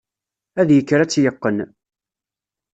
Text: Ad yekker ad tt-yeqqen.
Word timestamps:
Ad 0.59 0.69
yekker 0.71 0.99
ad 0.99 1.09
tt-yeqqen. 1.09 1.57